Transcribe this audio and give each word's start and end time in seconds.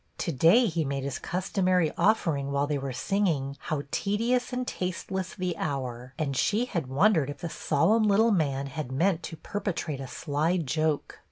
To 0.17 0.31
day 0.31 0.65
he 0.65 0.83
made 0.83 1.03
his 1.03 1.19
customary 1.19 1.91
offering 1.95 2.51
while 2.51 2.65
they 2.65 2.79
were 2.79 2.91
singing" 2.91 3.55
How 3.67 3.83
tedious 3.91 4.51
and 4.51 4.65
taste 4.67 5.11
less 5.11 5.35
the 5.35 5.55
hour!" 5.57 6.13
and 6.17 6.35
she 6.35 6.65
had 6.65 6.87
wondered 6.87 7.29
if 7.29 7.37
the 7.41 7.49
solemn 7.49 8.07
little 8.07 8.31
man 8.31 8.65
had 8.65 8.91
meant 8.91 9.21
to 9.21 9.37
perpetrate 9.37 10.01
a 10.01 10.07
sly 10.07 10.57
joke. 10.57 11.19